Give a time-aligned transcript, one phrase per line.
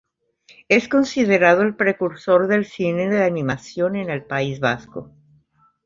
[0.67, 5.11] Es considerado el precursor del cine de animación en el País Vasco.